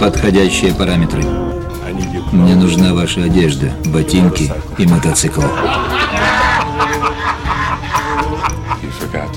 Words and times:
Подходящие 0.00 0.74
параметры. 0.74 1.22
Мне 2.32 2.54
нужна 2.54 2.94
ваша 2.94 3.24
одежда, 3.24 3.72
ботинки 3.84 4.50
и 4.78 4.86
мотоцикл. 4.86 5.42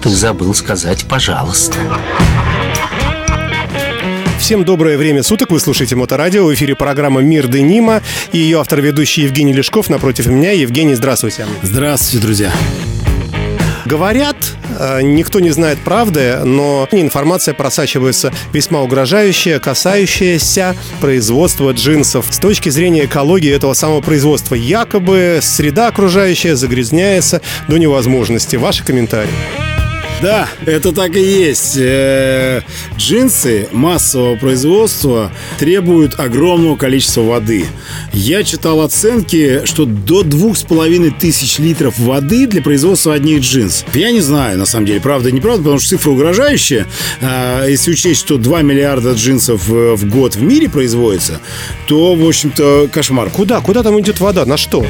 Ты 0.02 0.10
забыл 0.10 0.54
сказать 0.54 1.05
«пожалуйста». 1.08 1.78
Всем 4.40 4.64
доброе 4.64 4.98
время 4.98 5.24
суток. 5.24 5.50
Вы 5.50 5.60
слушаете 5.60 5.96
Моторадио. 5.96 6.46
В 6.46 6.54
эфире 6.54 6.76
программа 6.76 7.22
«Мир 7.22 7.48
Денима» 7.48 8.02
и 8.32 8.38
ее 8.38 8.60
автор-ведущий 8.60 9.24
Евгений 9.24 9.54
Лешков 9.54 9.90
напротив 9.90 10.28
меня. 10.28 10.52
Евгений, 10.52 10.94
здравствуйте. 10.94 11.48
Здравствуйте, 11.64 12.24
друзья. 12.24 12.52
Говорят, 13.86 14.36
э, 14.79 15.02
никто 15.04 15.40
не 15.40 15.52
знает 15.52 15.78
правды, 15.79 16.40
но 16.44 16.88
информация 16.91 17.54
просачивается 17.54 18.34
весьма 18.52 18.81
угрожающая, 18.81 19.59
касающаяся 19.59 20.75
производства 21.02 21.71
джинсов. 21.71 22.25
С 22.31 22.39
точки 22.39 22.70
зрения 22.70 23.05
экологии 23.05 23.53
этого 23.53 23.73
самого 23.73 24.02
производства, 24.02 24.55
якобы 24.55 25.39
среда 25.41 25.88
окружающая 25.88 26.55
загрязняется 26.55 27.41
до 27.67 27.77
невозможности. 27.77 28.55
Ваши 28.55 28.84
комментарии? 28.84 29.64
Да, 30.25 30.49
это 30.65 30.91
так 30.91 31.15
и 31.17 31.21
есть. 31.21 31.77
Э, 31.77 32.63
джинсы 32.97 33.67
массового 33.71 34.35
производства 34.35 35.31
требуют 35.59 36.20
огромного 36.20 36.75
количества 36.75 37.21
воды. 37.21 37.67
Я 38.11 38.43
читал 38.43 38.81
оценки, 38.81 39.61
что 39.66 39.85
до 39.85 40.23
двух 40.23 40.57
с 40.57 40.63
половиной 40.63 41.11
тысяч 41.11 41.59
литров 41.59 41.99
воды 41.99 42.47
для 42.47 42.63
производства 42.63 43.13
одних 43.13 43.41
джинс. 43.43 43.85
Я 43.93 44.09
не 44.09 44.21
знаю, 44.21 44.57
на 44.57 44.66
самом 44.66 44.88
деле, 44.88 44.99
правда 44.99 45.30
или 45.30 45.35
неправда, 45.35 45.61
потому 45.61 45.77
что 45.77 45.89
цифра 45.89 46.09
угрожающая. 46.09 46.88
Если 47.67 47.91
учесть, 47.91 48.21
что 48.21 48.39
2 48.39 48.63
миллиарда 48.63 49.11
джинсов 49.11 49.69
э, 49.69 49.94
в 49.94 50.09
год 50.09 50.35
в 50.35 50.41
мире 50.41 50.67
производится, 50.71 51.39
то, 51.85 52.16
в 52.16 52.28
общем-то, 52.28 52.89
кошмар. 52.91 53.30
Куда? 53.30 53.61
Куда 53.61 53.83
там 53.83 54.02
идет 54.02 54.19
вода? 54.19 54.44
На 54.47 54.57
что? 54.57 54.83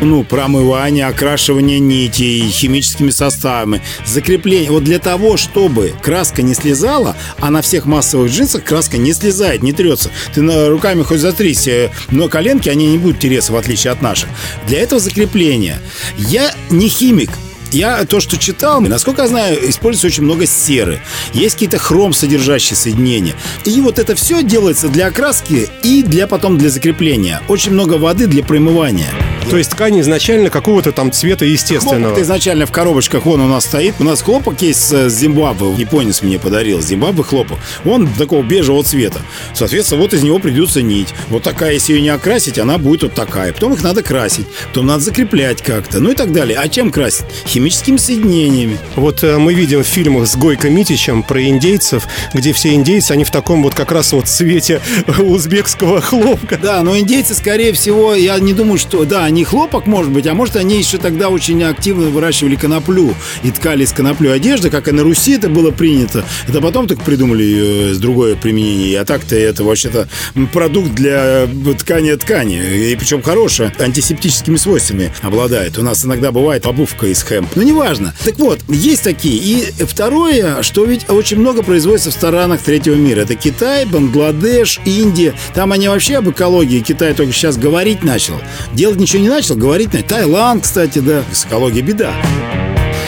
Ну, 0.00 0.24
промывание, 0.24 1.06
окрашивание 1.06 1.78
нитей, 1.78 2.48
химическими 2.48 3.10
составами, 3.10 3.82
закрепление. 4.04 4.70
Вот 4.70 4.84
для 4.84 4.98
того, 4.98 5.36
чтобы 5.36 5.92
краска 6.02 6.42
не 6.42 6.54
слезала, 6.54 7.16
а 7.40 7.50
на 7.50 7.62
всех 7.62 7.86
массовых 7.86 8.30
джинсах 8.30 8.64
краска 8.64 8.98
не 8.98 9.12
слезает, 9.12 9.62
не 9.62 9.72
трется. 9.72 10.10
Ты 10.34 10.42
на 10.42 10.68
руками 10.68 11.02
хоть 11.02 11.20
затрись, 11.20 11.68
но 12.10 12.28
коленки, 12.28 12.68
они 12.68 12.86
не 12.86 12.98
будут 12.98 13.18
тереться, 13.18 13.52
в 13.52 13.56
отличие 13.56 13.92
от 13.92 14.02
наших. 14.02 14.28
Для 14.66 14.80
этого 14.80 15.00
закрепления. 15.00 15.80
Я 16.16 16.54
не 16.70 16.88
химик, 16.88 17.30
я 17.72 18.04
то, 18.04 18.20
что 18.20 18.38
читал, 18.38 18.80
насколько 18.80 19.22
я 19.22 19.28
знаю, 19.28 19.68
используется 19.68 20.06
очень 20.06 20.22
много 20.22 20.46
серы. 20.46 21.00
Есть 21.32 21.54
какие-то 21.54 21.78
хром 21.78 22.12
содержащие 22.12 22.76
соединения. 22.76 23.34
И 23.64 23.80
вот 23.80 23.98
это 23.98 24.14
все 24.14 24.42
делается 24.42 24.88
для 24.88 25.08
окраски 25.08 25.68
и 25.82 26.02
для 26.02 26.26
потом 26.26 26.58
для 26.58 26.70
закрепления. 26.70 27.40
Очень 27.48 27.72
много 27.72 27.94
воды 27.94 28.26
для 28.26 28.42
промывания. 28.42 29.10
То 29.50 29.56
есть 29.56 29.70
ткань 29.70 30.00
изначально 30.00 30.50
какого-то 30.50 30.92
там 30.92 31.12
цвета 31.12 31.44
естественного. 31.44 32.06
Хлопок 32.06 32.22
изначально 32.22 32.66
в 32.66 32.72
коробочках, 32.72 33.26
вон 33.26 33.40
у 33.40 33.46
нас 33.46 33.64
стоит. 33.64 33.94
У 33.98 34.04
нас 34.04 34.22
хлопок 34.22 34.60
есть 34.62 34.80
с 34.80 35.08
Зимбабве. 35.08 35.72
Японец 35.76 36.22
мне 36.22 36.38
подарил. 36.38 36.80
Зимбабве 36.80 37.22
хлопок. 37.22 37.58
Он 37.84 38.08
такого 38.08 38.42
бежевого 38.42 38.82
цвета. 38.82 39.20
Соответственно, 39.54 40.00
вот 40.02 40.14
из 40.14 40.22
него 40.22 40.38
придется 40.38 40.82
нить. 40.82 41.08
Вот 41.28 41.42
такая, 41.42 41.74
если 41.74 41.94
ее 41.94 42.02
не 42.02 42.08
окрасить, 42.08 42.58
она 42.58 42.78
будет 42.78 43.02
вот 43.04 43.14
такая. 43.14 43.52
Потом 43.52 43.74
их 43.74 43.82
надо 43.82 44.02
красить. 44.02 44.46
Потом 44.68 44.86
надо 44.86 45.00
закреплять 45.00 45.62
как-то. 45.62 46.00
Ну 46.00 46.10
и 46.10 46.14
так 46.14 46.32
далее. 46.32 46.58
А 46.58 46.68
чем 46.68 46.90
красить? 46.90 47.26
Химическими 47.46 47.96
соединениями. 47.96 48.78
Вот 48.96 49.22
э, 49.22 49.38
мы 49.38 49.54
видим 49.54 49.82
в 49.82 49.86
фильмах 49.86 50.26
с 50.26 50.36
Гойко 50.36 50.68
Митичем 50.70 51.22
про 51.22 51.42
индейцев, 51.42 52.06
где 52.34 52.52
все 52.52 52.74
индейцы, 52.74 53.12
они 53.12 53.24
в 53.24 53.30
таком 53.30 53.62
вот 53.62 53.74
как 53.74 53.92
раз 53.92 54.12
вот 54.12 54.28
цвете 54.28 54.80
узбекского 55.18 56.00
хлопка. 56.00 56.58
Да, 56.60 56.82
но 56.82 56.98
индейцы, 56.98 57.34
скорее 57.34 57.72
всего, 57.72 58.14
я 58.14 58.38
не 58.38 58.52
думаю, 58.52 58.78
что... 58.78 59.04
Да, 59.04 59.24
они 59.24 59.35
не 59.36 59.44
хлопок, 59.44 59.86
может 59.86 60.10
быть, 60.10 60.26
а 60.26 60.34
может, 60.34 60.56
они 60.56 60.78
еще 60.78 60.98
тогда 60.98 61.28
очень 61.28 61.62
активно 61.62 62.08
выращивали 62.08 62.56
коноплю 62.56 63.14
и 63.42 63.50
ткали 63.50 63.84
из 63.84 63.92
коноплю 63.92 64.32
одежды, 64.32 64.70
как 64.70 64.88
и 64.88 64.92
на 64.92 65.02
Руси 65.02 65.32
это 65.32 65.48
было 65.48 65.70
принято. 65.70 66.24
Это 66.48 66.60
потом 66.60 66.88
только 66.88 67.02
придумали 67.04 67.42
ее 67.42 67.94
с 67.94 67.98
другое 67.98 68.34
применение. 68.34 68.98
А 68.98 69.04
так-то 69.04 69.36
это 69.36 69.62
вообще-то 69.62 70.08
продукт 70.52 70.92
для 70.92 71.44
э, 71.44 71.74
ткани 71.78 72.14
ткани. 72.14 72.90
И 72.90 72.96
причем 72.96 73.22
хорошая, 73.22 73.72
антисептическими 73.78 74.56
свойствами 74.56 75.12
обладает. 75.22 75.78
У 75.78 75.82
нас 75.82 76.04
иногда 76.04 76.32
бывает 76.32 76.64
обувка 76.64 77.06
из 77.06 77.22
хэмп. 77.22 77.56
Но 77.56 77.62
неважно. 77.62 78.14
Так 78.24 78.38
вот, 78.38 78.60
есть 78.68 79.02
такие. 79.02 79.36
И 79.36 79.84
второе, 79.84 80.62
что 80.62 80.84
ведь 80.86 81.10
очень 81.10 81.38
много 81.38 81.62
производится 81.62 82.10
в 82.10 82.14
странах 82.14 82.62
третьего 82.62 82.94
мира. 82.94 83.20
Это 83.20 83.34
Китай, 83.34 83.84
Бангладеш, 83.84 84.80
Индия. 84.86 85.34
Там 85.54 85.72
они 85.72 85.88
вообще 85.88 86.16
об 86.16 86.30
экологии 86.30 86.80
Китай 86.80 87.12
только 87.12 87.34
сейчас 87.34 87.58
говорить 87.58 88.02
начал. 88.02 88.40
Делать 88.72 88.98
ничего 88.98 89.22
не 89.22 89.25
не 89.26 89.30
начал 89.30 89.56
говорить 89.56 89.92
на 89.92 90.04
Таиланд, 90.04 90.62
кстати, 90.62 91.00
да, 91.00 91.24
с 91.32 91.46
экологией 91.46 91.82
беда. 91.82 92.12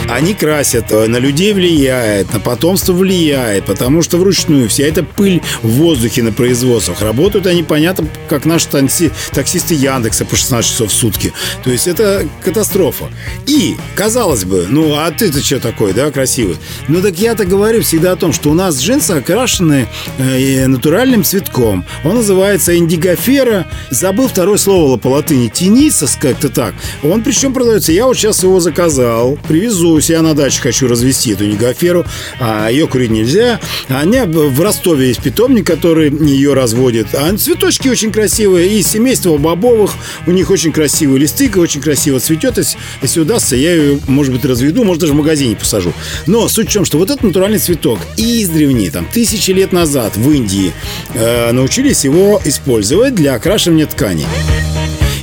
Они 0.08 0.32
красят, 0.32 0.90
э, 0.90 1.06
на 1.06 1.18
людей 1.18 1.52
влияет, 1.52 2.32
на 2.32 2.40
потомство 2.40 2.94
влияет, 2.94 3.66
потому 3.66 4.00
что 4.00 4.16
вручную 4.16 4.68
вся 4.68 4.84
эта 4.84 5.02
пыль 5.02 5.42
в 5.62 5.68
воздухе 5.68 6.22
на 6.22 6.32
производствах. 6.32 7.02
Работают 7.02 7.46
они, 7.46 7.62
понятно, 7.62 8.08
как 8.28 8.46
наши 8.46 8.68
такси, 8.68 9.10
таксисты 9.32 9.74
Яндекса 9.74 10.24
по 10.24 10.34
16 10.34 10.70
часов 10.70 10.90
в 10.90 10.94
сутки. 10.94 11.32
То 11.62 11.70
есть 11.70 11.86
это 11.86 12.26
катастрофа. 12.42 13.10
И, 13.46 13.76
казалось 13.94 14.44
бы, 14.44 14.66
ну 14.68 14.94
а 14.94 15.10
ты-то 15.10 15.44
что 15.44 15.60
такой, 15.60 15.92
да, 15.92 16.10
красивый? 16.10 16.56
Ну 16.88 17.02
так 17.02 17.18
я-то 17.18 17.44
говорю 17.44 17.82
всегда 17.82 18.12
о 18.12 18.16
том, 18.16 18.32
что 18.32 18.50
у 18.50 18.54
нас 18.54 18.80
джинсы 18.80 19.12
окрашены 19.12 19.88
э, 20.18 20.66
натуральным 20.66 21.22
цветком. 21.22 21.84
Он 22.04 22.16
называется 22.16 22.76
индигофера. 22.76 23.66
Забыл 23.90 24.28
второе 24.28 24.56
слово 24.56 24.96
по 24.96 25.08
латыни. 25.08 25.48
Тенисос 25.48 26.16
как-то 26.18 26.48
так. 26.48 26.74
Он 27.02 27.22
причем 27.22 27.52
продается. 27.52 27.92
Я 27.92 28.06
вот 28.06 28.16
сейчас 28.16 28.42
его 28.42 28.58
заказал, 28.58 29.38
привезу 29.46 29.97
у 29.98 30.00
себя 30.00 30.22
на 30.22 30.34
даче 30.34 30.60
хочу 30.60 30.88
развести 30.88 31.32
эту 31.32 31.44
негоферу, 31.46 32.06
а 32.40 32.70
ее 32.70 32.86
курить 32.86 33.10
нельзя. 33.10 33.60
А 33.88 34.00
они 34.00 34.20
в 34.20 34.60
Ростове 34.60 35.08
есть 35.08 35.22
питомник, 35.22 35.66
который 35.66 36.10
ее 36.10 36.54
разводит. 36.54 37.14
А 37.14 37.36
цветочки 37.36 37.88
очень 37.88 38.12
красивые. 38.12 38.78
И 38.78 38.82
семейство 38.82 39.36
бобовых, 39.36 39.92
у 40.26 40.30
них 40.30 40.50
очень 40.50 40.72
красивые 40.72 41.20
листы, 41.20 41.50
очень 41.56 41.80
красиво 41.80 42.20
цветет. 42.20 42.58
Если 43.02 43.20
удастся, 43.20 43.56
я 43.56 43.74
ее, 43.74 44.00
может 44.06 44.32
быть, 44.32 44.44
разведу, 44.44 44.84
может, 44.84 45.00
даже 45.00 45.12
в 45.12 45.16
магазине 45.16 45.56
посажу. 45.56 45.92
Но 46.26 46.48
суть 46.48 46.68
в 46.68 46.72
чем, 46.72 46.84
что 46.84 46.98
вот 46.98 47.10
этот 47.10 47.24
натуральный 47.24 47.58
цветок 47.58 47.98
издревне, 48.16 48.90
там, 48.90 49.06
тысячи 49.06 49.50
лет 49.50 49.72
назад 49.72 50.16
в 50.16 50.30
Индии 50.30 50.72
э, 51.14 51.52
научились 51.52 52.04
его 52.04 52.40
использовать 52.44 53.14
для 53.14 53.34
окрашивания 53.34 53.86
тканей 53.86 54.26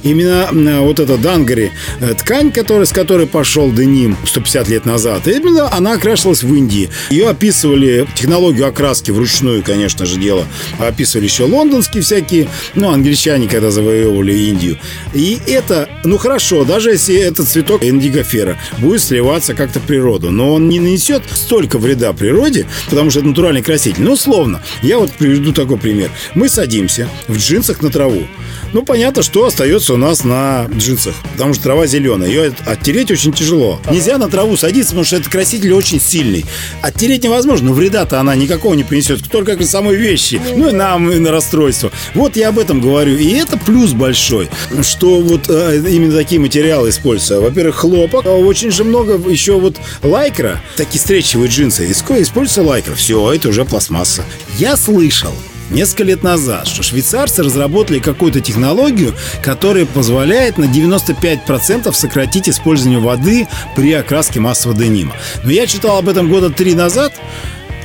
именно 0.06 0.82
вот 0.82 1.00
эта 1.00 1.18
дангари, 1.18 1.72
э, 2.00 2.14
ткань, 2.14 2.52
которая, 2.52 2.86
с 2.86 2.92
которой 2.92 3.28
пошел 3.28 3.72
деним 3.72 4.16
150 4.26 4.70
лет 4.70 4.86
назад, 4.86 5.28
именно 5.28 5.74
она 5.74 5.94
окрашивалась 5.94 6.44
в 6.44 6.54
Индии. 6.54 6.90
Ее 7.10 7.28
описывали, 7.28 8.08
технологию 8.16 8.68
окраски 8.68 9.12
вручную, 9.12 9.64
конечно 9.64 10.06
же, 10.06 10.20
дело, 10.20 10.46
описывали 10.80 11.26
еще 11.26 11.44
лондонские 11.44 12.04
всякие, 12.04 12.48
ну, 12.76 12.92
англичане, 12.92 13.48
когда 13.48 13.72
завоевывали 13.72 14.34
Индию. 14.34 14.78
И 15.14 15.40
это, 15.48 15.90
ну, 16.04 16.18
хорошо, 16.18 16.64
даже 16.64 16.92
если 16.92 17.16
этот 17.16 17.48
цветок 17.48 17.84
индигофера 17.84 18.58
будет 18.78 19.02
сливаться 19.02 19.54
как-то 19.54 19.80
в 19.80 19.84
природу, 19.84 20.32
но 20.32 20.54
он 20.54 20.70
не 20.70 20.80
нанесет 20.80 21.24
столько 21.34 21.80
вреда 21.80 22.14
природе, 22.14 22.68
потому 22.90 23.10
что 23.10 23.20
это 23.20 23.30
натуральный 23.30 23.64
краситель. 23.64 24.04
Ну, 24.04 24.14
условно, 24.14 24.62
я 24.84 25.00
вот 25.00 25.12
приведу 25.12 25.52
такой 25.52 25.78
пример. 25.78 26.12
Мы 26.36 26.50
садимся 26.50 27.10
в 27.28 27.38
джинсах 27.38 27.82
на 27.82 27.90
траву. 27.90 28.28
Ну, 28.76 28.84
понятно, 28.84 29.24
что 29.24 29.46
остается 29.46 29.94
у 29.94 29.98
нас 29.98 30.26
на 30.26 30.66
джинсах, 30.66 31.16
потому 31.32 31.54
что 31.54 31.64
трава 31.64 31.88
зеленая. 31.88 32.28
Ее 32.28 32.54
оттереть 32.66 33.10
очень 33.10 33.32
тяжело. 33.32 33.80
Нельзя 33.90 34.18
на 34.18 34.28
траву 34.28 34.58
садиться, 34.58 34.90
потому 34.90 35.06
что 35.06 35.16
этот 35.16 35.30
краситель 35.30 35.72
очень 35.72 36.02
сильный. 36.02 36.44
Оттереть 36.82 37.24
невозможно, 37.24 37.70
но 37.70 37.74
вреда-то 37.74 38.20
она 38.20 38.36
никакого 38.36 38.74
не 38.74 38.84
принесет, 38.84 39.24
только 39.32 39.56
к 39.56 39.64
самой 39.64 39.96
вещи. 39.96 40.42
Ну 40.58 40.68
и 40.68 40.72
нам, 40.74 41.10
и 41.10 41.20
на 41.20 41.32
расстройство. 41.32 41.90
Вот 42.16 42.36
я 42.36 42.50
об 42.50 42.60
этом 42.60 42.82
говорю. 42.82 43.16
И 43.16 43.32
это 43.36 43.58
плюс 43.58 43.94
большой, 43.94 44.50
что 44.82 45.22
вот 45.22 45.46
э, 45.48 45.78
именно 45.78 46.14
такие 46.14 46.42
материалы 46.42 46.90
используются. 46.90 47.40
Во-первых, 47.40 47.78
хлопок. 47.78 48.26
Очень 48.26 48.72
же 48.72 48.84
много 48.84 49.14
еще 49.30 49.58
вот 49.58 49.78
лайкра, 50.04 50.62
такие 50.76 51.00
стречевые 51.00 51.48
джинсы. 51.48 51.90
Используется 51.90 52.62
лайкра. 52.62 52.94
Все, 52.94 53.32
это 53.32 53.48
уже 53.48 53.64
пластмасса. 53.64 54.26
Я 54.58 54.76
слышал, 54.76 55.32
несколько 55.70 56.04
лет 56.04 56.24
назад, 56.24 56.68
что 56.68 56.84
швейцарцы 56.84 57.44
разработали 57.44 58.00
какую-то 58.00 58.42
технологию, 58.42 59.14
которая 59.42 59.86
позволяет 59.86 60.58
на 60.58 60.66
95% 60.66 61.92
сократить 61.94 62.50
использование 62.50 63.00
воды 63.00 63.48
при 63.76 63.94
окраске 63.94 64.40
массового 64.40 64.78
денима. 64.78 65.14
Но 65.44 65.52
я 65.52 65.68
читал 65.68 65.98
об 65.98 66.10
этом 66.10 66.30
года 66.30 66.50
три 66.50 66.76
назад, 66.76 67.14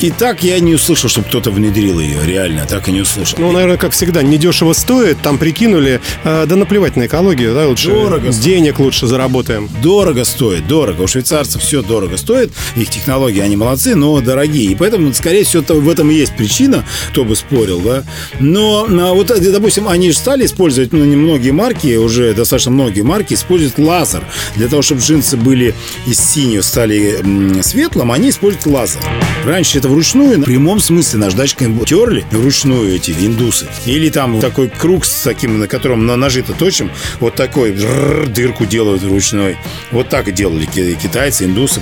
И 0.01 0.11
так 0.11 0.43
я 0.43 0.59
не 0.61 0.75
услышал, 0.75 1.11
чтобы 1.11 1.29
кто-то 1.29 1.51
внедрил 1.51 2.01
ее, 2.01 2.19
реально, 2.25 2.67
так 2.67 2.89
и 2.89 2.93
не 2.93 3.03
услышал. 3.03 3.39
Ну, 3.39 3.53
наверное, 3.53 3.77
как 3.77 3.93
всегда, 3.93 4.23
недешево 4.23 4.73
стоит, 4.73 5.21
там 5.21 5.37
прикинули, 5.37 6.01
э, 6.25 6.47
да 6.49 6.57
наплевать 6.57 6.97
на 6.97 7.05
экологию, 7.07 7.55
да, 7.55 7.67
лучше 7.67 7.89
Дорого. 7.89 8.31
денег 8.31 8.79
лучше 8.79 9.07
заработаем. 9.07 9.69
Дорого 9.83 10.25
стоит, 10.25 10.67
дорого. 10.67 11.03
У 11.03 11.07
швейцарцев 11.07 11.61
все 11.61 11.83
дорого 11.83 12.17
стоит, 12.17 12.51
их 12.77 12.89
технологии, 12.89 13.41
они 13.41 13.57
молодцы, 13.57 13.95
но 13.95 14.21
дорогие. 14.23 14.73
И 14.73 14.75
поэтому, 14.75 15.13
скорее 15.13 15.45
всего, 15.45 15.63
в 15.63 15.89
этом 15.89 16.11
и 16.11 16.15
есть 16.15 16.35
причина, 16.35 16.87
кто 17.11 17.25
бы 17.25 17.37
спорил, 17.37 17.81
да. 17.81 18.05
Но, 18.39 18.87
а 18.89 19.13
вот, 19.13 19.27
допустим, 19.27 19.87
они 19.87 20.13
же 20.13 20.17
стали 20.17 20.47
использовать, 20.47 20.95
ну, 20.95 21.05
многие 21.05 21.51
марки, 21.51 21.97
уже 21.97 22.33
достаточно 22.33 22.71
многие 22.71 23.03
марки 23.03 23.35
используют 23.35 23.79
лазер. 23.79 24.25
Для 24.57 24.69
того, 24.69 24.81
чтобы 24.81 25.03
джинсы 25.03 25.37
были 25.37 25.75
из 26.07 26.19
синего 26.19 26.63
стали 26.63 27.61
светлым, 27.61 28.13
они 28.13 28.31
используют 28.31 28.65
лазер. 28.65 29.03
Раньше 29.45 29.79
это 29.79 29.90
вручную, 29.91 30.39
в 30.41 30.45
прямом 30.45 30.81
смысле 30.81 31.19
наждачкой 31.19 31.69
терли 31.85 32.25
вручную 32.31 32.95
эти 32.95 33.11
индусы. 33.13 33.67
Или 33.87 34.09
там 34.09 34.41
такой 34.41 34.69
круг 34.69 35.05
с 35.05 35.23
таким, 35.23 35.59
на 35.59 35.69
котором 35.69 36.07
на 36.07 36.17
ножи-то 36.17 36.53
точим, 36.53 36.91
вот 37.19 37.35
такой 37.35 37.73
дырку 37.73 38.67
делают 38.67 39.03
вручную. 39.03 39.57
Вот 39.91 40.09
так 40.09 40.33
делали 40.33 40.67
китайцы, 40.67 41.45
индусы, 41.45 41.81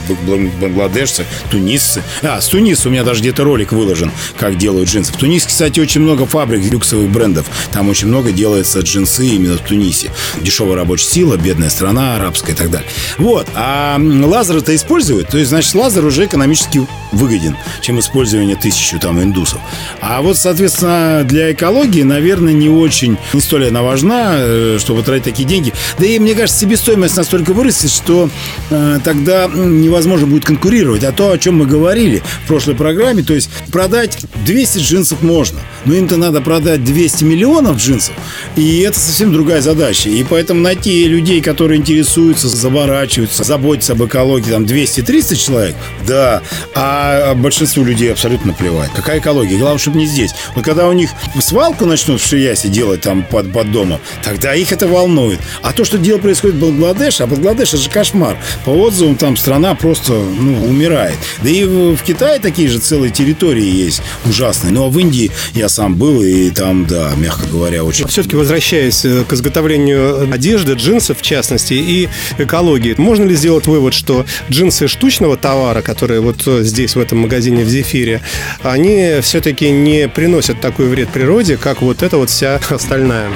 бангладешцы, 0.61 1.25
тунисцы. 1.51 2.03
А, 2.23 2.41
с 2.41 2.49
Туниса 2.49 2.89
у 2.89 2.93
меня 2.93 3.05
даже 3.05 3.21
где-то 3.21 3.45
ролик 3.45 3.73
выложен, 3.73 4.11
как 4.39 4.57
делают 4.57 4.89
джинсы. 4.89 5.13
В 5.13 5.17
Тунисе, 5.17 5.47
кстати, 5.47 5.81
очень 5.81 6.01
много 6.01 6.27
фабрик 6.27 6.65
люксовых 6.71 7.11
брендов. 7.11 7.47
Там 7.73 7.89
очень 7.89 8.09
много 8.09 8.33
делается 8.33 8.81
джинсы 8.81 9.27
именно 9.27 9.57
в 9.57 9.61
Тунисе. 9.61 10.11
Дешевая 10.41 10.77
рабочая 10.77 11.07
сила, 11.07 11.37
бедная 11.37 11.71
страна, 11.71 12.17
арабская 12.17 12.53
и 12.53 12.57
так 12.57 12.71
далее. 12.71 12.89
Вот. 13.19 13.47
А 13.55 13.99
лазер 13.99 14.57
это 14.57 14.75
используют, 14.75 15.29
то 15.29 15.39
есть, 15.39 15.51
значит, 15.51 15.75
лазер 15.75 16.05
уже 16.05 16.25
экономически 16.27 16.87
выгоден, 17.13 17.57
чем 17.81 17.98
использование 17.99 18.57
тысячу 18.57 18.99
там 18.99 19.23
индусов. 19.23 19.61
А 20.01 20.23
вот, 20.23 20.37
соответственно, 20.37 21.25
для 21.25 21.53
экологии, 21.53 22.03
наверное, 22.03 22.53
не 22.53 22.69
очень, 22.69 23.17
не 23.33 23.41
столь 23.41 23.69
она 23.69 23.83
важна, 23.83 24.37
э, 24.39 24.79
чтобы 24.81 25.03
тратить 25.03 25.25
такие 25.25 25.49
деньги. 25.49 25.73
Да 25.99 26.07
и, 26.07 26.19
мне 26.19 26.35
кажется, 26.35 26.61
себестоимость 26.61 27.17
настолько 27.17 27.53
вырастет, 27.53 27.91
что 27.91 28.31
э, 28.71 28.99
тогда 29.05 29.49
невозможно 29.49 30.27
будет 30.27 30.45
конкурировать. 30.45 31.05
А 31.05 31.13
то, 31.13 31.33
о 31.33 31.39
чем 31.39 31.59
мы 31.59 31.67
говорили 31.67 32.23
в 32.45 32.49
прошлой 32.49 32.75
программе, 32.75 33.23
то 33.23 33.35
есть 33.35 33.51
продать 33.73 34.19
200 34.47 34.79
джинсов 34.79 35.23
можно, 35.23 35.61
но 35.85 35.95
им-то 35.95 36.17
надо 36.17 36.41
продать 36.41 36.85
200 36.85 37.25
миллионов 37.25 37.77
джинсов, 37.77 38.15
и 38.57 38.81
это 38.81 38.99
совсем 38.99 39.33
другая 39.33 39.61
задача. 39.61 40.09
И 40.09 40.25
поэтому 40.25 40.61
найти 40.61 41.05
людей, 41.05 41.41
которые 41.41 41.79
интересуются, 41.79 42.49
заворачиваются, 42.49 43.45
заботятся 43.45 43.93
об 43.93 44.05
экологии, 44.05 44.51
там 44.51 44.65
200-300 44.65 45.37
человек, 45.37 45.77
да, 46.07 46.43
а 46.75 47.35
большинству 47.35 47.85
людей 47.85 48.13
абсолютно 48.13 48.53
плевать. 48.53 48.91
Какая 48.95 49.19
экология? 49.19 49.59
Главное, 49.59 49.79
чтобы 49.79 49.99
не 49.99 50.07
здесь. 50.07 50.33
Вот 50.55 50.65
когда 50.65 50.89
у 50.89 50.93
них 50.93 51.11
свалку 51.41 51.87
начнут 51.87 52.21
в 52.21 52.27
Шиясе 52.27 52.69
делать 52.69 53.03
там 53.03 53.23
под, 53.23 53.53
под 53.53 53.71
домом, 53.71 54.01
тогда 54.23 54.55
их 54.55 54.73
это 54.73 54.87
волнует. 54.89 55.39
А 55.63 55.73
то, 55.73 55.85
что 55.85 55.99
дело 55.99 56.19
происходит 56.19 56.57
в 56.57 56.61
Бангладеше, 56.61 57.25
а 57.25 57.27
Бангладеш 57.27 57.69
это 57.69 57.79
же 57.79 57.91
кошмар. 57.91 58.37
По 58.65 58.71
отзывам 58.71 59.17
там 59.17 59.37
страна 59.37 59.75
просто 59.75 60.13
ну, 60.13 60.65
умирает. 60.67 61.17
Да 61.43 61.49
и 61.49 61.65
в, 61.65 61.97
Китае 62.03 62.39
такие 62.39 62.69
же 62.69 62.79
целые 62.79 63.11
территории 63.11 63.65
есть 63.65 64.03
ужасные. 64.25 64.73
Но 64.73 64.89
в 64.89 64.99
Индии 64.99 65.31
я 65.55 65.68
сам 65.69 65.97
был, 65.97 66.23
и 66.23 66.51
там, 66.51 66.87
да, 66.87 67.13
мягко 67.17 67.47
говоря, 67.47 67.85
очень... 67.85 68.07
Все-таки 68.09 68.37
возвращаясь 68.37 69.05
э, 69.05 69.25
к 69.25 69.33
изготовлению 69.33 70.33
одежды, 70.33 70.75
джинсов 70.75 71.19
в 71.19 71.23
частности, 71.23 71.75
и 71.75 72.09
экологии, 72.39 72.95
можно 72.99 73.25
ли 73.25 73.35
сделать 73.35 73.67
вывод, 73.67 73.95
что 73.95 74.27
джинсы 74.51 74.89
штучного 74.89 75.37
товара, 75.37 75.83
которые 75.83 76.21
вот 76.21 76.47
э, 76.47 76.63
здесь, 76.63 76.97
в 76.97 77.01
этом 77.01 77.19
магазине 77.19 77.65
в 77.65 77.69
Зефире, 77.69 78.23
они 78.63 79.17
все-таки 79.23 79.71
не 79.71 80.09
приносят 80.09 80.61
такой 80.61 80.87
вред 80.87 81.11
природе, 81.11 81.57
как 81.57 81.83
вот 81.83 82.03
эта 82.03 82.17
вот 82.17 82.31
вся 82.31 82.61
остальная? 82.71 83.29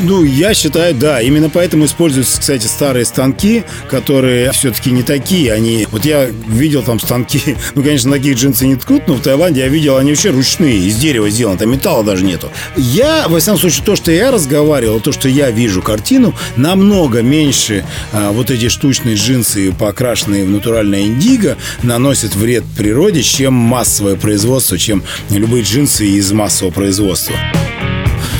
Ну, 0.00 0.22
я 0.22 0.54
считаю, 0.54 0.94
да. 0.94 1.20
Именно 1.20 1.50
поэтому 1.50 1.84
используются, 1.84 2.40
кстати, 2.40 2.66
старые 2.66 3.04
станки, 3.04 3.64
которые 3.90 4.52
все-таки 4.52 4.90
не 4.92 5.02
такие. 5.02 5.52
Они... 5.52 5.86
Вот 5.90 6.04
я 6.04 6.26
видел 6.26 6.82
там 6.82 7.00
станки, 7.00 7.56
ну, 7.74 7.82
конечно, 7.82 8.12
таких 8.12 8.36
джинсы 8.36 8.66
не 8.66 8.76
ткут, 8.76 9.08
но 9.08 9.14
в 9.14 9.20
Таиланде 9.20 9.60
я 9.60 9.68
видел, 9.68 9.96
они 9.96 10.10
вообще 10.10 10.30
ручные, 10.30 10.78
из 10.78 10.96
дерева 10.96 11.28
сделаны, 11.30 11.58
там 11.58 11.70
металла 11.70 12.04
даже 12.04 12.24
нету. 12.24 12.50
Я, 12.76 13.26
во 13.28 13.40
всяком 13.40 13.58
случае, 13.58 13.84
то, 13.84 13.96
что 13.96 14.12
я 14.12 14.30
разговаривал, 14.30 15.00
то, 15.00 15.10
что 15.10 15.28
я 15.28 15.50
вижу 15.50 15.82
картину, 15.82 16.34
намного 16.56 17.22
меньше 17.22 17.84
а, 18.12 18.30
вот 18.30 18.50
эти 18.50 18.68
штучные 18.68 19.16
джинсы, 19.16 19.72
покрашенные 19.72 20.44
в 20.44 20.50
натуральное 20.50 21.02
индиго, 21.02 21.56
наносят 21.82 22.36
вред 22.36 22.64
природе, 22.76 23.22
чем 23.22 23.54
массовое 23.54 24.16
производство, 24.16 24.78
чем 24.78 25.02
любые 25.30 25.64
джинсы 25.64 26.06
из 26.06 26.30
массового 26.30 26.72
производства. 26.72 27.34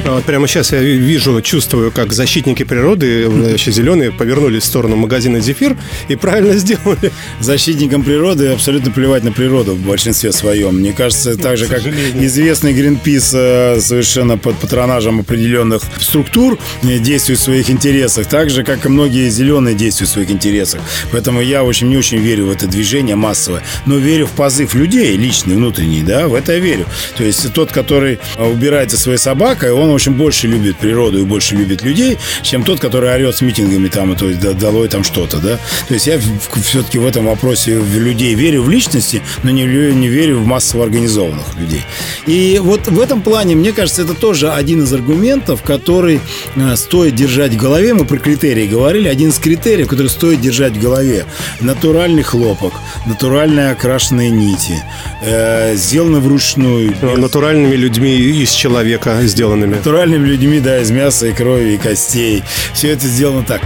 А 0.09 0.13
вот 0.13 0.25
прямо 0.25 0.49
сейчас 0.49 0.73
я 0.73 0.81
вижу, 0.81 1.39
чувствую, 1.43 1.93
как 1.93 2.15
защитники 2.15 2.63
природы, 2.63 3.29
еще 3.53 3.71
зеленые, 3.71 4.11
повернулись 4.11 4.63
в 4.63 4.67
сторону 4.67 4.97
магазина 4.97 5.41
«Зефир» 5.41 5.77
и 6.09 6.17
правильно 6.17 6.55
сделали. 6.55 7.13
Защитникам 7.41 8.03
природы 8.03 8.49
абсолютно 8.49 8.91
плевать 8.91 9.23
на 9.23 9.33
природу 9.33 9.75
в 9.75 9.81
большинстве 9.81 10.33
своем. 10.33 10.79
Мне 10.79 10.95
кажется, 10.95 11.37
так 11.37 11.59
же, 11.59 11.67
как 11.67 11.87
известный 11.87 12.73
Гринпис 12.73 13.33
э, 13.35 13.81
совершенно 13.83 14.39
под 14.39 14.57
патронажем 14.57 15.21
определенных 15.21 15.83
структур 16.01 16.59
э, 16.85 16.99
действует 16.99 17.39
в 17.39 17.43
своих 17.43 17.69
интересах, 17.69 18.27
так 18.29 18.49
же, 18.49 18.65
как 18.65 18.87
и 18.87 18.89
многие 18.89 19.29
зеленые 19.29 19.75
действуют 19.77 20.09
в 20.09 20.13
своих 20.15 20.31
интересах. 20.31 20.81
Поэтому 21.13 21.43
я 21.43 21.65
очень 21.65 21.91
не 21.91 21.99
очень 21.99 22.19
верю 22.19 22.47
в 22.47 22.51
это 22.51 22.67
движение 22.67 23.15
массовое, 23.15 23.63
но 23.85 23.99
верю 23.99 24.27
в 24.27 24.31
позыв 24.31 24.75
людей, 24.75 25.19
личный, 25.19 25.57
внутренний, 25.57 26.01
да, 26.01 26.29
в 26.29 26.35
это 26.35 26.53
я 26.53 26.61
верю. 26.61 26.87
То 27.19 27.25
есть 27.25 27.53
тот, 27.53 27.73
который 27.73 28.19
убирает 28.39 28.91
за 28.91 28.97
своей 28.97 29.19
собакой, 29.19 29.71
он 29.71 29.98
общем, 29.99 30.15
больше 30.15 30.47
любит 30.47 30.77
природу 30.77 31.19
и 31.19 31.25
больше 31.25 31.57
любит 31.57 31.83
людей, 31.83 32.19
чем 32.43 32.63
тот, 32.63 32.81
который 32.81 33.13
орет 33.13 33.37
с 33.37 33.41
митингами 33.41 33.89
там, 33.89 34.17
то 34.17 34.29
есть 34.29 34.41
долой 34.59 34.89
там 34.89 35.05
что-то, 35.05 35.39
да. 35.39 35.59
То 35.89 35.95
есть 35.95 36.07
я 36.07 36.19
все-таки 36.63 36.99
в 36.99 37.07
этом 37.07 37.27
вопросе 37.27 37.79
в 37.79 37.99
людей 37.99 38.35
верю 38.35 38.63
в 38.63 38.71
личности, 38.71 39.23
но 39.43 39.51
не, 39.51 39.65
не 39.65 40.09
верю 40.09 40.39
в 40.39 40.47
массово 40.47 40.85
организованных 40.85 41.57
людей. 41.57 41.83
И 42.29 42.61
вот 42.63 42.87
в 42.89 43.01
этом 43.01 43.23
плане, 43.23 43.57
мне 43.57 43.73
кажется, 43.73 44.03
это 44.03 44.13
тоже 44.13 44.51
один 44.53 44.83
из 44.85 44.93
аргументов, 44.93 45.63
который 45.63 46.21
э, 46.57 46.77
стоит 46.77 47.15
держать 47.15 47.53
в 47.55 47.57
голове. 47.57 47.95
Мы 47.95 48.05
про 48.05 48.19
критерии 48.19 48.67
говорили. 48.67 49.09
Один 49.09 49.31
из 49.31 49.39
критериев, 49.39 49.89
который 49.89 50.09
стоит 50.09 50.41
держать 50.41 50.75
в 50.75 50.81
голове. 50.81 51.25
Натуральный 51.61 52.23
хлопок, 52.23 52.75
натуральные 53.07 53.71
окрашенные 53.71 54.29
нити, 54.29 54.83
э, 55.23 55.75
сделаны 55.77 56.21
вручную. 56.21 56.95
Натуральными 57.01 57.75
людьми 57.75 58.15
из 58.15 58.53
человека 58.53 59.19
сделанными 59.23 59.77
натуральными 59.77 60.27
людьми, 60.27 60.61
да, 60.61 60.81
из 60.81 60.91
мяса 60.91 61.29
и 61.29 61.33
крови, 61.33 61.75
и 61.75 61.79
костей. 61.79 62.43
Все 62.75 62.91
это 62.91 63.07
сделано 63.07 63.43
так. 63.43 63.63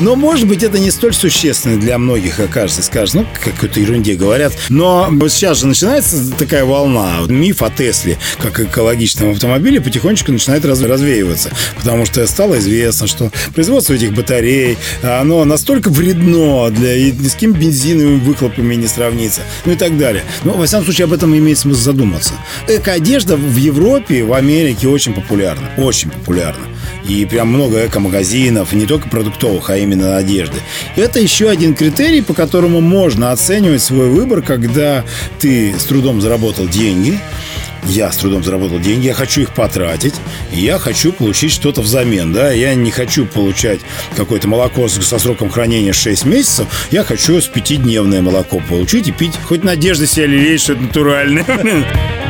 Но, 0.00 0.14
может 0.14 0.46
быть, 0.46 0.62
это 0.62 0.78
не 0.78 0.90
столь 0.90 1.14
существенно 1.14 1.80
для 1.80 1.98
многих 1.98 2.38
окажется. 2.38 2.82
Скажешь, 2.82 3.14
ну, 3.14 3.26
какой-то 3.42 3.80
ерунде 3.80 4.14
говорят. 4.14 4.52
Но 4.68 5.08
сейчас 5.28 5.60
же 5.60 5.66
начинается 5.66 6.30
такая 6.32 6.64
волна. 6.64 7.20
Миф 7.28 7.62
о 7.62 7.70
Тесле, 7.70 8.18
как 8.38 8.60
экологичном 8.60 9.30
автомобиле, 9.30 9.80
потихонечку 9.80 10.32
начинает 10.32 10.64
развеиваться. 10.64 11.50
Потому 11.76 12.04
что 12.04 12.26
стало 12.26 12.58
известно, 12.58 13.06
что 13.06 13.30
производство 13.54 13.94
этих 13.94 14.12
батарей, 14.12 14.76
оно 15.02 15.44
настолько 15.44 15.88
вредно 15.88 16.70
для 16.70 17.12
ни 17.12 17.28
с 17.28 17.34
кем 17.34 17.52
бензиновыми 17.52 18.20
выхлопами 18.20 18.74
не 18.74 18.88
сравнится. 18.88 19.40
Ну 19.64 19.72
и 19.72 19.76
так 19.76 19.96
далее. 19.96 20.24
Но, 20.44 20.52
во 20.52 20.66
всяком 20.66 20.84
случае, 20.84 21.06
об 21.06 21.14
этом 21.14 21.36
имеет 21.36 21.58
смысл 21.58 21.80
задуматься. 21.80 22.34
Эко-одежда 22.68 23.36
в 23.36 23.56
Европе, 23.56 24.24
в 24.24 24.34
Америке 24.34 24.88
очень 24.88 25.14
популярна. 25.14 25.70
Очень 25.78 26.10
популярна. 26.10 26.66
И 27.08 27.24
прям 27.24 27.48
много 27.48 27.86
эко-магазинов, 27.86 28.72
не 28.72 28.86
только 28.86 29.08
продуктовых, 29.08 29.70
а 29.70 29.76
именно 29.76 30.16
одежды. 30.16 30.58
Это 30.96 31.20
еще 31.20 31.48
один 31.48 31.74
критерий, 31.74 32.22
по 32.22 32.34
которому 32.34 32.80
можно 32.80 33.32
оценивать 33.32 33.82
свой 33.82 34.08
выбор, 34.08 34.42
когда 34.42 35.04
ты 35.38 35.74
с 35.78 35.84
трудом 35.84 36.20
заработал 36.20 36.66
деньги, 36.66 37.20
я 37.88 38.10
с 38.10 38.16
трудом 38.16 38.42
заработал 38.42 38.80
деньги, 38.80 39.06
я 39.06 39.14
хочу 39.14 39.42
их 39.42 39.54
потратить, 39.54 40.14
я 40.52 40.78
хочу 40.78 41.12
получить 41.12 41.52
что-то 41.52 41.82
взамен, 41.82 42.32
да, 42.32 42.50
я 42.50 42.74
не 42.74 42.90
хочу 42.90 43.26
получать 43.26 43.80
какое-то 44.16 44.48
молоко 44.48 44.88
со 44.88 45.18
сроком 45.18 45.50
хранения 45.50 45.92
6 45.92 46.24
месяцев, 46.24 46.66
я 46.90 47.04
хочу 47.04 47.40
с 47.40 47.46
пятидневное 47.46 48.22
молоко 48.22 48.60
получить 48.68 49.08
и 49.08 49.12
пить, 49.12 49.34
хоть 49.44 49.62
надежды 49.62 50.06
себя 50.06 50.26
лелеять, 50.26 50.60
что 50.60 50.72
это 50.72 50.82
натуральное. 50.82 51.44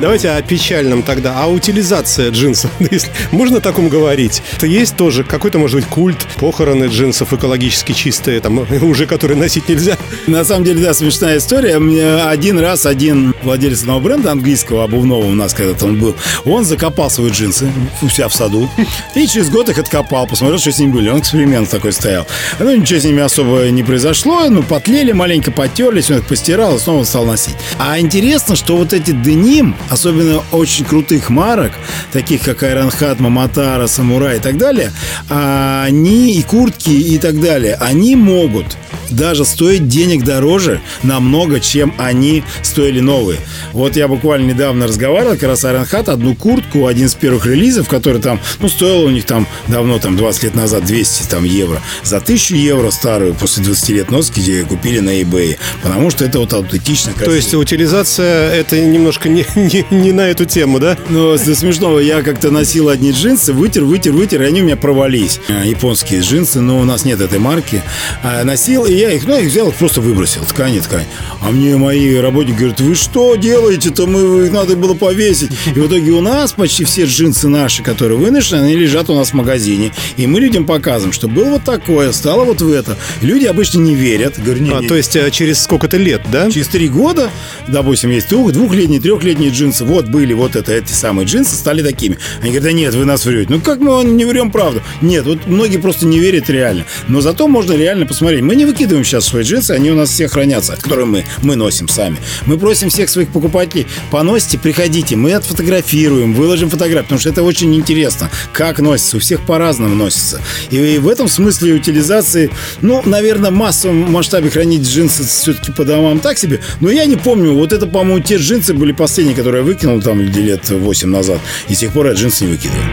Давайте 0.00 0.30
о 0.30 0.42
печальном 0.42 1.02
тогда. 1.02 1.34
А 1.36 1.46
утилизация 1.48 2.30
джинсов, 2.30 2.70
можно 3.30 3.58
о 3.58 3.60
таком 3.60 3.88
говорить? 3.88 4.42
Это 4.56 4.66
есть 4.66 4.96
тоже 4.96 5.24
какой-то, 5.24 5.58
может 5.58 5.76
быть, 5.76 5.86
культ, 5.86 6.26
похороны 6.36 6.84
джинсов 6.84 7.32
экологически 7.32 7.92
чистые, 7.92 8.40
там, 8.40 8.58
уже 8.82 9.06
которые 9.06 9.38
носить 9.38 9.68
нельзя? 9.68 9.96
На 10.26 10.44
самом 10.44 10.64
деле, 10.64 10.82
да, 10.82 10.94
смешная 10.94 11.38
история. 11.38 11.78
Мне 11.78 12.14
один 12.22 12.58
раз 12.58 12.86
один 12.86 13.34
владелец 13.42 13.80
одного 13.80 14.00
бренда 14.00 14.32
английского, 14.32 14.84
обувного 14.84 15.24
у 15.24 15.34
нас 15.34 15.54
когда-то 15.54 15.86
он 15.86 15.98
был, 15.98 16.16
он 16.44 16.64
закопал 16.64 17.10
свои 17.10 17.30
джинсы 17.30 17.70
у 18.02 18.08
себя 18.08 18.28
в 18.28 18.34
саду 18.34 18.68
и 19.14 19.26
через 19.26 19.50
год 19.50 19.68
их 19.68 19.78
откопал, 19.78 20.26
посмотрел, 20.26 20.58
что 20.58 20.72
с 20.72 20.78
ними 20.78 20.92
были. 20.92 21.08
Он 21.08 21.20
эксперимент 21.20 21.68
такой 21.68 21.92
стоял. 21.92 22.26
Ну, 22.58 22.74
ничего 22.74 23.00
с 23.00 23.04
ними 23.04 23.22
особо 23.22 23.68
не 23.70 23.82
произошло, 23.82 24.48
ну, 24.48 24.62
потлели, 24.62 25.12
маленько 25.12 25.50
потерлись, 25.50 26.10
он 26.10 26.18
их 26.18 26.26
постирал 26.26 26.76
и 26.76 26.78
снова 26.78 27.04
стал 27.04 27.24
носить. 27.24 27.54
А 27.78 27.98
интересно, 27.98 28.56
что 28.56 28.76
вот 28.76 28.92
эти 28.92 29.12
деним, 29.52 29.74
особенно 29.90 30.42
очень 30.52 30.84
крутых 30.84 31.28
марок, 31.28 31.72
таких 32.12 32.42
как 32.42 32.62
Айронхат, 32.62 33.20
Маматара, 33.20 33.86
Самурай 33.86 34.36
и 34.36 34.40
так 34.40 34.56
далее, 34.56 34.92
они 35.28 36.34
и 36.34 36.42
куртки 36.42 36.90
и 36.90 37.18
так 37.18 37.40
далее, 37.40 37.76
они 37.80 38.16
могут 38.16 38.76
даже 39.12 39.44
стоить 39.44 39.88
денег 39.88 40.24
дороже 40.24 40.80
намного, 41.02 41.60
чем 41.60 41.94
они 41.98 42.42
стоили 42.62 43.00
новые. 43.00 43.38
Вот 43.72 43.96
я 43.96 44.08
буквально 44.08 44.46
недавно 44.46 44.86
разговаривал, 44.86 45.34
как 45.34 45.44
раз 45.44 45.64
Iron 45.64 45.86
одну 45.92 46.34
куртку, 46.34 46.86
один 46.86 47.06
из 47.06 47.14
первых 47.14 47.46
релизов, 47.46 47.88
который 47.88 48.20
там, 48.20 48.40
ну, 48.60 48.68
стоил 48.68 49.04
у 49.04 49.10
них 49.10 49.24
там 49.24 49.46
давно, 49.68 49.98
там, 49.98 50.16
20 50.16 50.44
лет 50.44 50.54
назад 50.54 50.84
200 50.84 51.28
там 51.28 51.44
евро. 51.44 51.80
За 52.02 52.18
1000 52.18 52.56
евро 52.56 52.90
старую 52.90 53.34
после 53.34 53.62
20 53.62 53.88
лет 53.90 54.10
носки 54.10 54.40
где 54.40 54.64
купили 54.64 55.00
на 55.00 55.20
eBay. 55.20 55.58
Потому 55.82 56.10
что 56.10 56.24
это 56.24 56.38
вот 56.38 56.52
аутентично. 56.52 57.12
Красиво. 57.12 57.30
То 57.30 57.36
есть 57.36 57.54
утилизация 57.54 58.50
это 58.50 58.80
немножко 58.80 59.28
не, 59.28 59.41
не, 59.56 59.84
не 59.90 60.12
на 60.12 60.28
эту 60.28 60.44
тему, 60.44 60.78
да? 60.78 60.96
Ну, 61.08 61.36
до 61.36 61.54
смешного. 61.54 61.98
Я 61.98 62.22
как-то 62.22 62.50
носил 62.50 62.88
одни 62.88 63.12
джинсы, 63.12 63.52
вытер, 63.52 63.84
вытер, 63.84 64.12
вытер, 64.12 64.42
и 64.42 64.46
они 64.46 64.62
у 64.62 64.64
меня 64.64 64.76
провались. 64.76 65.40
А, 65.48 65.64
японские 65.64 66.20
джинсы, 66.20 66.60
но 66.60 66.78
у 66.78 66.84
нас 66.84 67.04
нет 67.04 67.20
этой 67.20 67.38
марки. 67.38 67.82
А, 68.22 68.44
носил, 68.44 68.84
и 68.84 68.94
я 68.94 69.12
их, 69.12 69.26
ну, 69.26 69.38
их 69.38 69.46
взял, 69.46 69.72
просто 69.72 70.00
выбросил. 70.00 70.44
Ткань, 70.44 70.80
ткань. 70.80 71.06
А 71.40 71.50
мне 71.50 71.76
мои 71.76 72.16
работники 72.16 72.58
говорят, 72.58 72.80
вы 72.80 72.94
что 72.94 73.34
делаете-то? 73.36 74.06
Мы, 74.06 74.46
их 74.46 74.52
надо 74.52 74.76
было 74.76 74.94
повесить. 74.94 75.50
И 75.74 75.78
в 75.78 75.86
итоге 75.86 76.12
у 76.12 76.20
нас 76.20 76.52
почти 76.52 76.84
все 76.84 77.04
джинсы 77.04 77.48
наши, 77.48 77.82
которые 77.82 78.18
выношены, 78.18 78.64
они 78.64 78.76
лежат 78.76 79.10
у 79.10 79.14
нас 79.14 79.30
в 79.30 79.34
магазине. 79.34 79.92
И 80.16 80.26
мы 80.26 80.40
людям 80.40 80.66
показываем, 80.66 81.12
что 81.12 81.28
было 81.28 81.50
вот 81.50 81.64
такое, 81.64 82.12
стало 82.12 82.44
вот 82.44 82.60
в 82.60 82.70
это. 82.70 82.96
И 83.20 83.26
люди 83.26 83.46
обычно 83.46 83.78
не 83.78 83.94
верят. 83.94 84.34
Говорю, 84.38 84.62
не, 84.62 84.70
а, 84.70 84.80
не, 84.80 84.88
то 84.88 84.96
есть 84.96 85.16
э, 85.16 85.30
через 85.30 85.62
сколько-то 85.62 85.96
лет, 85.96 86.22
да? 86.30 86.50
Через 86.50 86.68
три 86.68 86.88
года, 86.88 87.30
допустим, 87.68 88.10
есть 88.10 88.28
двух, 88.28 88.52
двухлетние, 88.52 89.00
трехлетние 89.32 89.50
джинсы. 89.50 89.84
Вот 89.84 90.06
были 90.06 90.32
вот 90.32 90.56
это, 90.56 90.72
эти 90.72 90.92
самые 90.92 91.26
джинсы 91.26 91.56
стали 91.56 91.82
такими. 91.82 92.18
Они 92.40 92.50
говорят, 92.50 92.64
да 92.64 92.72
нет, 92.72 92.94
вы 92.94 93.04
нас 93.04 93.24
врете. 93.24 93.46
Ну 93.50 93.60
как 93.60 93.78
мы 93.80 94.04
не 94.04 94.24
врем 94.24 94.50
правду? 94.50 94.82
Нет, 95.00 95.24
вот 95.24 95.46
многие 95.46 95.78
просто 95.78 96.06
не 96.06 96.18
верят 96.18 96.50
реально. 96.50 96.84
Но 97.08 97.20
зато 97.20 97.48
можно 97.48 97.72
реально 97.72 98.06
посмотреть. 98.06 98.42
Мы 98.42 98.56
не 98.56 98.64
выкидываем 98.64 99.04
сейчас 99.04 99.26
свои 99.26 99.44
джинсы, 99.44 99.70
они 99.72 99.90
у 99.90 99.94
нас 99.94 100.10
все 100.10 100.28
хранятся, 100.28 100.76
которые 100.76 101.06
мы, 101.06 101.24
мы 101.42 101.56
носим 101.56 101.88
сами. 101.88 102.16
Мы 102.46 102.58
просим 102.58 102.90
всех 102.90 103.08
своих 103.08 103.28
покупателей, 103.28 103.86
поносите, 104.10 104.58
приходите, 104.58 105.16
мы 105.16 105.32
отфотографируем, 105.32 106.34
выложим 106.34 106.68
фотографии, 106.68 107.04
потому 107.04 107.20
что 107.20 107.30
это 107.30 107.42
очень 107.42 107.74
интересно, 107.74 108.30
как 108.52 108.80
носится, 108.80 109.16
у 109.16 109.20
всех 109.20 109.44
по-разному 109.46 109.94
носится. 109.94 110.40
И 110.70 110.98
в 110.98 111.08
этом 111.08 111.28
смысле 111.28 111.74
утилизации, 111.74 112.50
ну, 112.80 113.02
наверное, 113.04 113.50
в 113.50 113.54
массовом 113.54 114.12
масштабе 114.12 114.50
хранить 114.50 114.86
джинсы 114.86 115.24
все-таки 115.24 115.72
по 115.72 115.84
домам 115.84 116.20
так 116.20 116.38
себе, 116.38 116.60
но 116.80 116.90
я 116.90 117.06
не 117.06 117.16
помню, 117.16 117.52
вот 117.52 117.72
это, 117.72 117.86
по-моему, 117.86 118.20
те 118.20 118.36
джинсы 118.36 118.74
были 118.74 118.92
последние, 118.92 119.21
которые 119.30 119.60
я 119.60 119.66
выкинул 119.66 120.00
там 120.02 120.20
лет 120.20 120.68
8 120.68 121.08
назад, 121.08 121.38
и 121.68 121.74
с 121.74 121.78
тех 121.78 121.92
пор 121.92 122.08
я 122.08 122.12
джинсы 122.12 122.44
не 122.44 122.52
выкидываю. 122.52 122.84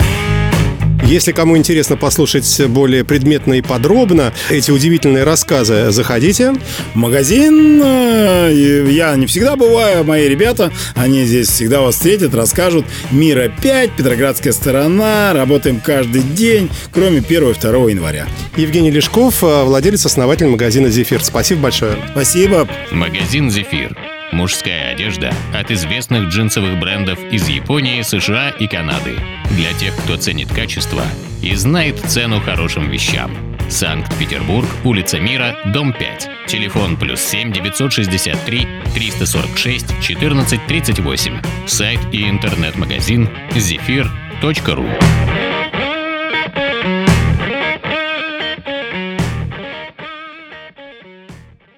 Если 1.10 1.32
кому 1.32 1.58
интересно 1.58 1.98
послушать 1.98 2.68
более 2.68 3.04
предметно 3.04 3.54
и 3.54 3.64
подробно 3.64 4.32
эти 4.52 4.70
удивительные 4.70 5.24
рассказы, 5.24 5.90
заходите. 5.90 6.54
В 6.94 6.98
магазин. 6.98 7.82
Э, 7.84 8.88
я 8.92 9.16
не 9.16 9.26
всегда 9.26 9.56
бываю, 9.56 10.04
мои 10.04 10.28
ребята, 10.28 10.72
они 10.94 11.26
здесь 11.26 11.48
всегда 11.48 11.82
вас 11.82 11.96
встретят, 11.96 12.36
расскажут. 12.36 12.86
Мира 13.10 13.52
5, 13.60 13.94
Петроградская 13.94 14.54
сторона, 14.54 15.34
работаем 15.34 15.80
каждый 15.84 16.22
день, 16.22 16.70
кроме 16.92 17.22
1 17.22 17.50
и 17.50 17.54
2 17.54 17.90
января. 17.90 18.28
Евгений 18.56 18.92
Лешков, 18.92 19.44
э, 19.44 19.64
владелец, 19.64 20.06
основатель 20.06 20.46
магазина 20.46 20.90
«Зефир». 20.90 21.24
Спасибо 21.24 21.62
большое. 21.62 21.96
Спасибо. 22.12 22.68
Магазин 22.92 23.50
«Зефир». 23.50 24.19
Мужская 24.32 24.92
одежда 24.92 25.34
от 25.54 25.72
известных 25.72 26.30
джинсовых 26.30 26.80
брендов 26.80 27.20
из 27.32 27.48
Японии, 27.50 28.02
США 28.02 28.50
и 28.52 28.68
Канады. 28.68 29.16
Для 29.52 29.74
тех, 29.74 29.96
кто 29.96 30.18
ценит 30.18 30.54
качество 30.54 31.04
и 31.42 31.56
знает 31.56 32.00
цену 32.00 32.40
хорошим 32.40 32.90
вещам. 32.90 33.36
Санкт-Петербург, 33.70 34.68
улица 34.84 35.20
Мира, 35.20 35.56
дом 35.66 35.94
5. 35.94 36.30
Телефон 36.48 36.98
плюс 36.98 37.22
7 37.22 37.52
963 37.52 38.68
346 38.94 40.02
14 40.02 40.68
38. 40.68 41.42
Сайт 41.68 42.00
и 42.12 42.30
интернет-магазин 42.30 43.30
zephyr.ru. 43.52 45.49